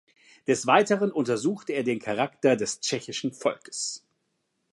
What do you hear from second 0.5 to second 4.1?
Weiteren untersuchte er den Charakter des tschechischen Volkes.